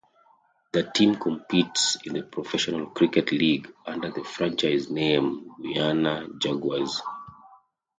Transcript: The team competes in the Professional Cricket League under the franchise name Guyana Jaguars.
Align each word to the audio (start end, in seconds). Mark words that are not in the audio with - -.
The 0.71 0.81
team 0.81 1.13
competes 1.17 1.95
in 2.05 2.13
the 2.13 2.23
Professional 2.23 2.87
Cricket 2.87 3.31
League 3.31 3.71
under 3.85 4.09
the 4.09 4.23
franchise 4.23 4.89
name 4.89 5.51
Guyana 5.61 6.27
Jaguars. 6.39 7.03